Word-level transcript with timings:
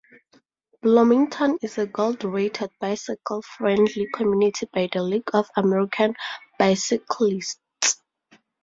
Bloomington 0.81 1.59
is 1.61 1.77
a 1.77 1.85
gold-rated 1.85 2.71
bicycle-friendly 2.79 4.07
community 4.15 4.67
by 4.73 4.89
the 4.91 5.03
League 5.03 5.29
of 5.31 5.47
American 5.55 6.15
Bicyclists. 6.57 7.59